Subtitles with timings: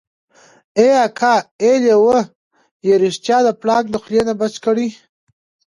[0.79, 2.19] ای اکا ای لېوه
[2.87, 4.87] يې رښتيا د پړانګ د خولې نه بچ کړی.